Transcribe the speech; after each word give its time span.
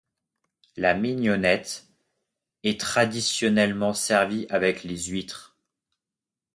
La 0.77 0.95
mignonnette 0.95 1.85
est 2.63 2.79
traditionnellement 2.79 3.93
servie 3.93 4.47
avec 4.49 4.81
les 4.83 4.97
huitres. 5.09 5.55